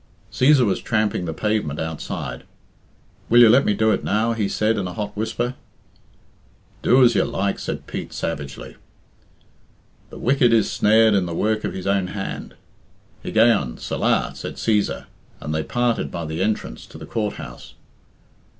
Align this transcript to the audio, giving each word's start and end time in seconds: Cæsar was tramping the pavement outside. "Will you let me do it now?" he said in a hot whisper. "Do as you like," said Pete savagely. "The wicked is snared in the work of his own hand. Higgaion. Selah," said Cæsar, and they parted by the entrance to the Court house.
Cæsar 0.31 0.65
was 0.65 0.81
tramping 0.81 1.25
the 1.25 1.31
pavement 1.33 1.79
outside. 1.79 2.45
"Will 3.29 3.39
you 3.41 3.49
let 3.49 3.65
me 3.65 3.75
do 3.75 3.91
it 3.91 4.03
now?" 4.03 4.33
he 4.33 4.49
said 4.49 4.77
in 4.79 4.87
a 4.87 4.93
hot 4.93 5.15
whisper. 5.15 5.53
"Do 6.81 7.03
as 7.03 7.13
you 7.13 7.23
like," 7.23 7.59
said 7.59 7.85
Pete 7.85 8.11
savagely. 8.11 8.77
"The 10.09 10.17
wicked 10.17 10.53
is 10.53 10.71
snared 10.71 11.13
in 11.13 11.27
the 11.27 11.35
work 11.35 11.63
of 11.63 11.73
his 11.73 11.85
own 11.85 12.07
hand. 12.07 12.55
Higgaion. 13.23 13.79
Selah," 13.79 14.31
said 14.33 14.55
Cæsar, 14.55 15.05
and 15.39 15.53
they 15.53 15.61
parted 15.61 16.09
by 16.09 16.25
the 16.25 16.41
entrance 16.41 16.87
to 16.87 16.97
the 16.97 17.05
Court 17.05 17.35
house. 17.35 17.75